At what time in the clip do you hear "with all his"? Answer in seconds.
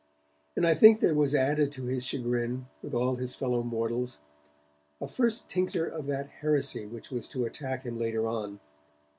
2.81-3.35